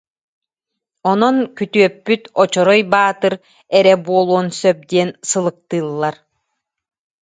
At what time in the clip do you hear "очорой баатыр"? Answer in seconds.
2.41-3.33